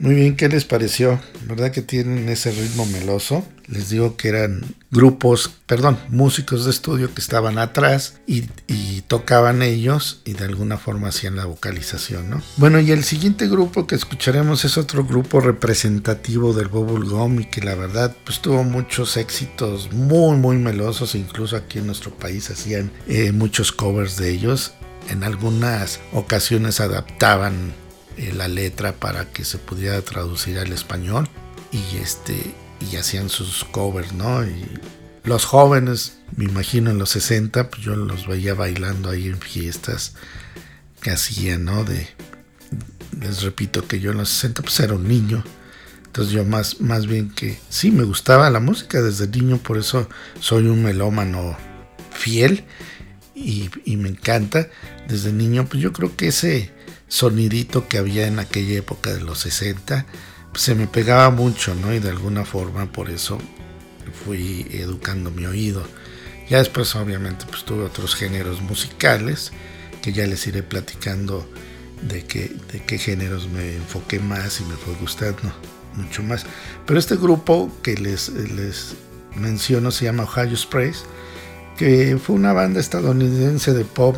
Muy 0.00 0.14
bien, 0.14 0.36
¿qué 0.36 0.48
les 0.48 0.64
pareció? 0.64 1.20
¿Verdad 1.48 1.72
que 1.72 1.82
tienen 1.82 2.28
ese 2.28 2.52
ritmo 2.52 2.86
meloso? 2.86 3.44
Les 3.66 3.90
digo 3.90 4.16
que 4.16 4.28
eran 4.28 4.62
grupos, 4.92 5.50
perdón, 5.66 5.98
músicos 6.08 6.64
de 6.64 6.70
estudio 6.70 7.12
que 7.12 7.20
estaban 7.20 7.58
atrás 7.58 8.20
y, 8.26 8.44
tocaban 9.08 9.62
ellos 9.62 10.20
y 10.26 10.34
de 10.34 10.44
alguna 10.44 10.76
forma 10.76 11.08
hacían 11.08 11.34
la 11.34 11.46
vocalización, 11.46 12.28
¿no? 12.28 12.42
Bueno, 12.58 12.78
y 12.78 12.90
el 12.92 13.04
siguiente 13.04 13.48
grupo 13.48 13.86
que 13.86 13.94
escucharemos 13.94 14.66
es 14.66 14.76
otro 14.76 15.06
grupo 15.06 15.40
representativo 15.40 16.52
del 16.52 16.68
bubblegum 16.68 17.40
y 17.40 17.46
que 17.46 17.62
la 17.62 17.74
verdad 17.74 18.14
pues 18.26 18.40
tuvo 18.40 18.64
muchos 18.64 19.16
éxitos 19.16 19.90
muy 19.94 20.36
muy 20.36 20.58
melosos, 20.58 21.14
incluso 21.14 21.56
aquí 21.56 21.78
en 21.78 21.86
nuestro 21.86 22.10
país 22.10 22.50
hacían 22.50 22.92
eh, 23.06 23.32
muchos 23.32 23.72
covers 23.72 24.18
de 24.18 24.30
ellos. 24.30 24.74
En 25.08 25.24
algunas 25.24 26.00
ocasiones 26.12 26.80
adaptaban 26.80 27.72
eh, 28.18 28.32
la 28.34 28.48
letra 28.48 28.94
para 28.94 29.30
que 29.30 29.44
se 29.44 29.58
pudiera 29.58 30.02
traducir 30.02 30.58
al 30.58 30.72
español 30.72 31.28
y 31.70 31.98
este 31.98 32.54
y 32.90 32.96
hacían 32.96 33.28
sus 33.28 33.64
covers, 33.64 34.12
¿no? 34.12 34.44
Y 34.44 34.64
los 35.22 35.44
jóvenes, 35.44 36.18
me 36.36 36.44
imagino 36.44 36.90
en 36.90 36.98
los 36.98 37.10
60, 37.10 37.70
pues 37.70 37.82
yo 37.82 37.94
los 37.94 38.26
veía 38.26 38.54
bailando 38.54 39.10
ahí 39.10 39.28
en 39.28 39.38
fiestas 39.38 40.14
que 41.00 41.10
hacían, 41.10 41.64
¿no? 41.64 41.84
De 41.84 42.08
les 43.20 43.42
repito 43.42 43.86
que 43.86 44.00
yo 44.00 44.10
en 44.10 44.18
los 44.18 44.30
60 44.30 44.62
pues 44.62 44.80
era 44.80 44.94
un 44.94 45.06
niño. 45.06 45.44
Entonces 46.06 46.32
yo 46.32 46.44
más, 46.44 46.80
más 46.80 47.06
bien 47.06 47.30
que 47.30 47.58
sí, 47.68 47.92
me 47.92 48.02
gustaba 48.02 48.50
la 48.50 48.58
música 48.58 49.00
desde 49.00 49.28
niño, 49.28 49.58
por 49.58 49.78
eso 49.78 50.08
soy 50.40 50.66
un 50.66 50.82
melómano 50.82 51.56
fiel 52.10 52.64
y, 53.32 53.70
y 53.84 53.96
me 53.96 54.08
encanta. 54.08 54.68
Desde 55.06 55.32
niño, 55.32 55.66
pues 55.66 55.80
yo 55.82 55.92
creo 55.92 56.16
que 56.16 56.28
ese, 56.28 56.72
sonidito 57.08 57.88
que 57.88 57.98
había 57.98 58.26
en 58.26 58.38
aquella 58.38 58.78
época 58.78 59.12
de 59.12 59.20
los 59.20 59.40
60, 59.40 60.06
pues, 60.52 60.62
se 60.62 60.74
me 60.74 60.86
pegaba 60.86 61.30
mucho, 61.30 61.74
¿no? 61.74 61.92
Y 61.92 61.98
de 61.98 62.10
alguna 62.10 62.44
forma 62.44 62.92
por 62.92 63.10
eso 63.10 63.38
fui 64.24 64.66
educando 64.70 65.30
mi 65.30 65.46
oído. 65.46 65.82
Ya 66.48 66.58
después 66.58 66.94
obviamente 66.96 67.44
pues 67.48 67.64
tuve 67.64 67.84
otros 67.84 68.14
géneros 68.14 68.62
musicales 68.62 69.52
que 70.02 70.12
ya 70.12 70.26
les 70.26 70.46
iré 70.46 70.62
platicando 70.62 71.46
de 72.02 72.24
qué, 72.24 72.56
de 72.72 72.82
qué 72.84 72.98
géneros 72.98 73.48
me 73.48 73.76
enfoqué 73.76 74.18
más 74.18 74.60
y 74.60 74.64
me 74.64 74.74
fue 74.74 74.94
gustando 74.94 75.52
mucho 75.94 76.22
más. 76.22 76.46
Pero 76.86 76.98
este 76.98 77.16
grupo 77.16 77.70
que 77.82 77.96
les, 77.96 78.30
les 78.30 78.94
menciono 79.34 79.90
se 79.90 80.06
llama 80.06 80.24
Ohio 80.24 80.56
Sprays, 80.56 81.04
que 81.76 82.18
fue 82.18 82.34
una 82.34 82.52
banda 82.52 82.80
estadounidense 82.80 83.74
de 83.74 83.84
pop 83.84 84.16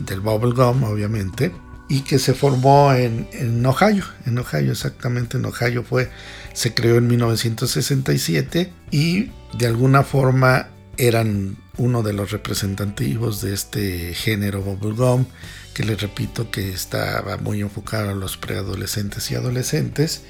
del 0.00 0.20
bubblegum 0.20 0.84
obviamente 0.84 1.52
y 1.88 2.00
que 2.00 2.18
se 2.18 2.34
formó 2.34 2.92
en, 2.92 3.28
en, 3.32 3.64
Ohio, 3.64 4.04
en 4.26 4.38
Ohio 4.38 4.72
exactamente, 4.72 5.36
en 5.36 5.44
Ohio 5.44 5.84
fue, 5.84 6.10
se 6.52 6.74
creó 6.74 6.96
en 6.96 7.06
1967 7.06 8.72
y 8.90 9.30
de 9.56 9.66
alguna 9.66 10.02
forma 10.02 10.68
eran 10.96 11.56
uno 11.76 12.02
de 12.02 12.12
los 12.12 12.30
representativos 12.32 13.40
de 13.40 13.54
este 13.54 14.14
género 14.14 14.62
bubblegum, 14.62 15.26
que 15.74 15.84
les 15.84 16.00
repito 16.00 16.50
que 16.50 16.70
estaba 16.70 17.36
muy 17.36 17.60
enfocado 17.60 18.10
a 18.10 18.14
los 18.14 18.36
preadolescentes 18.36 19.30
y 19.30 19.34
adolescentes, 19.34 20.22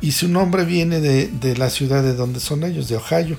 y 0.00 0.12
su 0.12 0.28
nombre 0.28 0.64
viene 0.64 1.00
de, 1.00 1.28
de 1.28 1.56
la 1.56 1.68
ciudad 1.68 2.02
de 2.02 2.14
donde 2.14 2.40
son 2.40 2.64
ellos, 2.64 2.88
de 2.88 2.96
Ohio. 2.96 3.36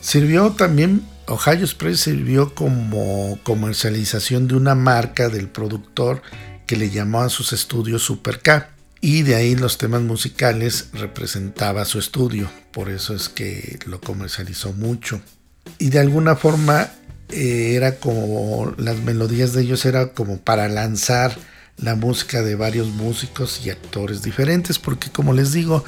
Sirvió 0.00 0.50
también 0.50 1.02
Ohio 1.26 1.60
Express 1.60 2.00
sirvió 2.00 2.54
como 2.54 3.38
comercialización 3.44 4.46
de 4.46 4.56
una 4.56 4.74
marca 4.74 5.30
del 5.30 5.48
productor 5.48 6.20
que 6.66 6.76
le 6.76 6.90
llamó 6.90 7.22
a 7.22 7.28
sus 7.28 7.52
estudios 7.52 8.02
Super 8.02 8.40
K. 8.40 8.70
Y 9.00 9.22
de 9.22 9.34
ahí 9.34 9.54
los 9.54 9.76
temas 9.76 10.00
musicales 10.00 10.88
representaba 10.94 11.84
su 11.84 11.98
estudio, 11.98 12.50
por 12.72 12.88
eso 12.88 13.14
es 13.14 13.28
que 13.28 13.78
lo 13.84 14.00
comercializó 14.00 14.72
mucho. 14.72 15.20
Y 15.78 15.90
de 15.90 15.98
alguna 15.98 16.36
forma 16.36 16.90
eh, 17.28 17.74
era 17.74 17.96
como 17.96 18.74
las 18.78 18.98
melodías 19.00 19.52
de 19.52 19.62
ellos 19.62 19.84
era 19.84 20.12
como 20.12 20.38
para 20.38 20.68
lanzar 20.68 21.36
la 21.76 21.96
música 21.96 22.42
de 22.42 22.54
varios 22.54 22.88
músicos 22.88 23.60
y 23.64 23.70
actores 23.70 24.22
diferentes, 24.22 24.78
porque 24.78 25.10
como 25.10 25.32
les 25.32 25.52
digo, 25.52 25.84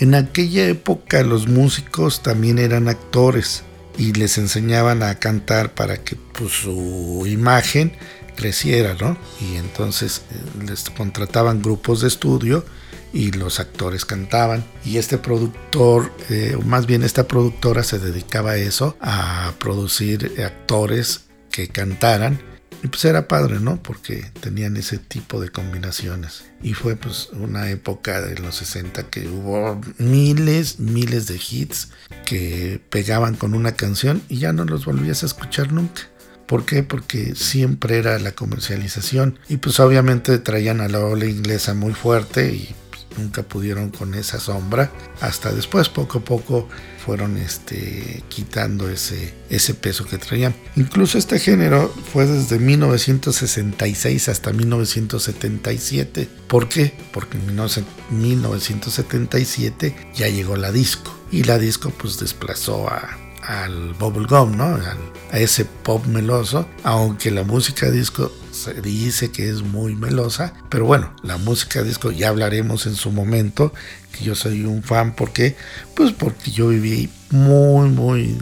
en 0.00 0.14
aquella 0.14 0.66
época 0.66 1.22
los 1.22 1.48
músicos 1.48 2.22
también 2.22 2.58
eran 2.58 2.88
actores 2.88 3.62
y 3.98 4.12
les 4.12 4.38
enseñaban 4.38 5.02
a 5.02 5.14
cantar 5.16 5.74
para 5.74 5.96
que 5.98 6.16
pues, 6.16 6.52
su 6.52 7.24
imagen 7.26 7.92
creciera, 8.36 8.94
¿no? 8.94 9.16
Y 9.40 9.56
entonces 9.56 10.22
eh, 10.30 10.64
les 10.66 10.90
contrataban 10.90 11.62
grupos 11.62 12.00
de 12.00 12.08
estudio 12.08 12.64
y 13.12 13.32
los 13.32 13.60
actores 13.60 14.04
cantaban. 14.04 14.64
Y 14.84 14.96
este 14.96 15.18
productor, 15.18 16.12
eh, 16.30 16.56
más 16.64 16.86
bien 16.86 17.02
esta 17.02 17.28
productora 17.28 17.82
se 17.82 17.98
dedicaba 17.98 18.52
a 18.52 18.56
eso, 18.56 18.96
a 19.00 19.52
producir 19.58 20.40
actores 20.44 21.24
que 21.50 21.68
cantaran. 21.68 22.40
Y 22.82 22.88
pues 22.88 23.04
era 23.04 23.28
padre, 23.28 23.60
¿no? 23.60 23.80
Porque 23.80 24.32
tenían 24.40 24.76
ese 24.76 24.98
tipo 24.98 25.40
de 25.40 25.50
combinaciones. 25.50 26.46
Y 26.62 26.74
fue 26.74 26.96
pues 26.96 27.28
una 27.32 27.70
época 27.70 28.20
de 28.20 28.36
los 28.40 28.56
60 28.56 29.04
que 29.04 29.28
hubo 29.28 29.80
miles, 29.98 30.80
miles 30.80 31.28
de 31.28 31.36
hits 31.36 31.90
que 32.24 32.80
pegaban 32.90 33.36
con 33.36 33.54
una 33.54 33.76
canción 33.76 34.20
y 34.28 34.38
ya 34.38 34.52
no 34.52 34.64
los 34.64 34.84
volvías 34.84 35.22
a 35.22 35.26
escuchar 35.26 35.72
nunca. 35.72 36.02
¿Por 36.52 36.66
qué? 36.66 36.82
Porque 36.82 37.34
siempre 37.34 37.96
era 37.96 38.18
la 38.18 38.32
comercialización 38.32 39.38
y 39.48 39.56
pues 39.56 39.80
obviamente 39.80 40.38
traían 40.38 40.82
a 40.82 40.88
la 40.88 40.98
ola 40.98 41.24
inglesa 41.24 41.72
muy 41.72 41.94
fuerte 41.94 42.52
y 42.52 42.74
pues, 42.90 43.06
nunca 43.16 43.42
pudieron 43.42 43.88
con 43.88 44.12
esa 44.12 44.38
sombra. 44.38 44.92
Hasta 45.22 45.50
después, 45.50 45.88
poco 45.88 46.18
a 46.18 46.20
poco, 46.20 46.68
fueron 47.02 47.38
este, 47.38 48.22
quitando 48.28 48.90
ese, 48.90 49.32
ese 49.48 49.72
peso 49.72 50.04
que 50.04 50.18
traían. 50.18 50.54
Incluso 50.76 51.16
este 51.16 51.38
género 51.38 51.88
fue 52.12 52.26
desde 52.26 52.58
1966 52.58 54.28
hasta 54.28 54.52
1977. 54.52 56.28
¿Por 56.48 56.68
qué? 56.68 56.92
Porque 57.14 57.38
en 57.38 57.46
1977 57.46 59.96
ya 60.14 60.28
llegó 60.28 60.56
la 60.56 60.70
disco 60.70 61.18
y 61.30 61.44
la 61.44 61.58
disco 61.58 61.88
pues 61.88 62.18
desplazó 62.18 62.90
a, 62.90 63.21
al 63.42 63.94
bubblegum, 63.94 64.56
¿no? 64.56 64.78
a 65.32 65.38
ese 65.38 65.64
pop 65.64 66.04
meloso, 66.06 66.68
aunque 66.84 67.30
la 67.30 67.42
música 67.42 67.90
disco 67.90 68.30
se 68.50 68.74
dice 68.82 69.30
que 69.32 69.48
es 69.48 69.62
muy 69.62 69.94
melosa, 69.94 70.52
pero 70.68 70.84
bueno, 70.84 71.14
la 71.22 71.38
música 71.38 71.82
disco 71.82 72.10
ya 72.10 72.28
hablaremos 72.28 72.86
en 72.86 72.94
su 72.94 73.10
momento, 73.10 73.72
que 74.12 74.24
yo 74.24 74.34
soy 74.34 74.64
un 74.64 74.82
fan, 74.82 75.14
¿por 75.14 75.32
qué? 75.32 75.56
Pues 75.94 76.12
porque 76.12 76.50
yo 76.50 76.68
viví 76.68 77.08
muy, 77.30 77.88
muy, 77.88 78.38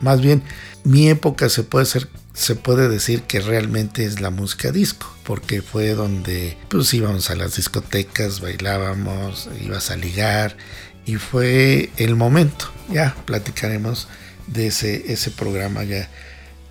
más 0.00 0.22
bien, 0.22 0.42
mi 0.82 1.08
época 1.10 1.48
se 1.50 1.62
puede 1.62 1.84
ser 1.84 2.08
se 2.32 2.54
puede 2.54 2.88
decir 2.88 3.24
que 3.24 3.40
realmente 3.40 4.04
es 4.04 4.20
la 4.20 4.30
música 4.30 4.70
disco, 4.70 5.06
porque 5.24 5.60
fue 5.60 5.90
donde 5.94 6.56
pues 6.68 6.94
íbamos 6.94 7.28
a 7.28 7.36
las 7.36 7.56
discotecas, 7.56 8.40
bailábamos, 8.40 9.50
ibas 9.60 9.90
a 9.90 9.96
ligar 9.96 10.56
y 11.04 11.16
fue 11.16 11.90
el 11.98 12.16
momento. 12.16 12.70
Ya 12.88 13.14
platicaremos 13.26 14.08
de 14.52 14.66
ese, 14.68 15.12
ese 15.12 15.30
programa 15.30 15.84
ya 15.84 16.08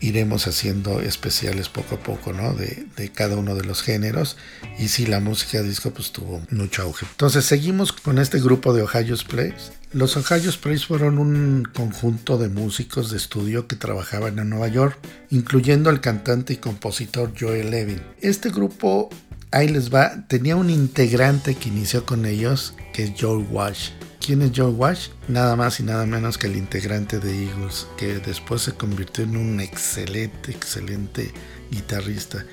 iremos 0.02 0.48
haciendo 0.48 1.02
especiales 1.02 1.68
poco 1.70 1.96
a 1.96 2.00
poco, 2.00 2.34
¿no? 2.34 2.54
De, 2.54 2.86
de, 2.96 3.10
cada 3.10 3.36
uno 3.36 3.56
de 3.56 3.66
los 3.66 3.82
géneros. 3.82 4.38
Y 4.78 4.88
sí, 4.88 5.06
la 5.06 5.20
música 5.20 5.62
disco 5.62 5.92
pues 5.92 6.12
tuvo 6.12 6.42
mucho 6.52 6.84
auge. 6.84 7.06
Entonces 7.10 7.46
seguimos 7.46 7.92
con 7.92 8.18
este 8.18 8.40
grupo 8.40 8.74
de 8.74 8.84
Ohio's 8.84 9.24
Plays. 9.24 9.72
Los 9.92 10.16
Ohio's 10.16 10.58
Plays 10.58 10.86
fueron 10.86 11.18
un 11.18 11.68
conjunto 11.74 12.38
de 12.38 12.48
músicos 12.48 13.12
de 13.12 13.18
estudio 13.18 13.68
que 13.68 13.76
trabajaban 13.76 14.38
en 14.40 14.50
Nueva 14.50 14.68
York, 14.68 14.98
incluyendo 15.32 15.90
al 15.90 16.00
cantante 16.00 16.54
y 16.54 16.58
compositor 16.58 17.34
Joel 17.38 17.72
Levin. 17.72 18.02
Este 18.22 18.50
grupo, 18.52 19.10
ahí 19.52 19.68
les 19.68 19.94
va, 19.94 20.28
tenía 20.28 20.56
un 20.56 20.70
integrante 20.70 21.56
que 21.56 21.70
inició 21.70 22.06
con 22.06 22.26
ellos, 22.26 22.76
que 22.94 23.06
es 23.06 23.14
Joel 23.20 23.48
Wash. 23.50 23.90
¿Quién 24.20 24.42
es 24.42 24.52
Joe 24.56 24.72
Wash? 24.72 25.10
Nada 25.28 25.56
más 25.56 25.80
y 25.80 25.84
nada 25.84 26.06
menos 26.06 26.38
que 26.38 26.48
el 26.48 26.58
integrante 26.58 27.20
de 27.20 27.46
Eagles, 27.46 27.88
que 27.98 28.20
después 28.20 28.62
se 28.62 28.74
convirtió 28.74 29.24
en 29.24 29.38
un 29.38 29.60
excelente, 29.60 30.52
excelente 30.52 31.32
guitarrista. 31.72 32.46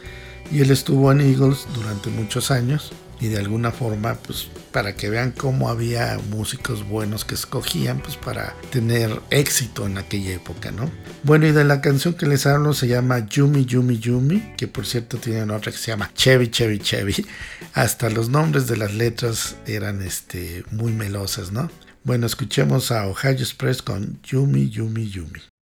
Y 0.51 0.61
él 0.61 0.71
estuvo 0.71 1.11
en 1.13 1.21
Eagles 1.21 1.67
durante 1.75 2.11
muchos 2.11 2.51
años 2.51 2.93
y 3.21 3.29
de 3.29 3.39
alguna 3.39 3.73
forma, 3.73 4.15
pues 4.15 4.49
para 4.73 4.95
que 4.95 5.09
vean 5.09 5.33
cómo 5.33 5.69
había 5.71 6.19
músicos 6.31 6.87
buenos 6.87 7.25
que 7.25 7.35
escogían, 7.35 8.01
pues 8.01 8.17
para 8.17 8.55
tener 8.71 9.21
éxito 9.31 9.87
en 9.87 9.99
aquella 9.99 10.35
época, 10.35 10.71
¿no? 10.71 10.91
Bueno, 11.23 11.47
y 11.47 11.53
de 11.53 11.65
la 11.65 11.81
canción 11.81 12.15
que 12.15 12.27
les 12.27 12.47
hablo 12.47 12.75
se 12.75 12.89
llama 12.89 13.27
Yumi 13.27 13.65
Yumi 13.65 13.99
Yumi, 13.99 14.55
que 14.57 14.69
por 14.69 14.87
cierto 14.87 15.17
tiene 15.17 15.51
otra 15.53 15.73
que 15.73 15.79
se 15.79 15.93
llama 15.93 16.11
Chevy 16.15 16.51
Chevy 16.51 16.79
Chevy. 16.79 17.27
Hasta 17.73 18.11
los 18.11 18.29
nombres 18.29 18.67
de 18.67 18.77
las 18.77 18.93
letras 18.95 19.57
eran 19.67 20.03
este, 20.03 20.65
muy 20.71 20.93
melosas, 20.93 21.53
¿no? 21.53 21.71
Bueno, 22.05 22.27
escuchemos 22.27 22.93
a 22.93 23.07
Ohio 23.07 23.33
Express 23.33 23.83
con 23.83 24.21
Yumi 24.23 24.69
Yumi 24.69 25.09
Yumi. 25.09 25.41